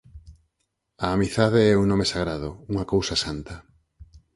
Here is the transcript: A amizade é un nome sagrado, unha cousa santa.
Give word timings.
A 1.05 1.07
amizade 1.15 1.59
é 1.71 1.75
un 1.81 1.85
nome 1.91 2.07
sagrado, 2.13 2.49
unha 2.71 2.85
cousa 2.93 3.15
santa. 3.23 3.55